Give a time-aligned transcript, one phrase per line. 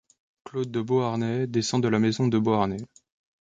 [0.45, 2.87] Claude de Beauharnais descend de la maison de Beauharnais.